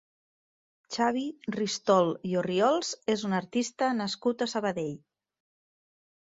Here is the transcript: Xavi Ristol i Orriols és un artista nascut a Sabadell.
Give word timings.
Xavi 0.93 1.25
Ristol 1.55 2.09
i 2.29 2.33
Orriols 2.41 2.95
és 3.17 3.27
un 3.29 3.37
artista 3.41 3.91
nascut 3.99 4.43
a 4.47 4.49
Sabadell. 4.57 4.91